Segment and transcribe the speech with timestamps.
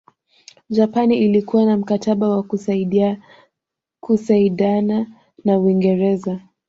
[0.69, 2.43] Japani ilikuwa na mkataba wa
[4.01, 5.07] kusaidana
[5.45, 6.39] na Uingreza